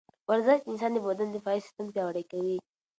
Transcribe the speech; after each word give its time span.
ورزش 0.29 0.59
د 0.63 0.67
انسان 0.71 0.91
د 0.93 0.97
بدن 1.07 1.27
دفاعي 1.31 1.59
سیستم 1.65 1.85
پیاوړی 1.93 2.23
کوي. 2.31 2.57